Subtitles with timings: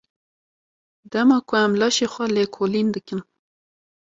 [1.11, 3.21] Dema ku em laşê xwe lêkolîn dikin.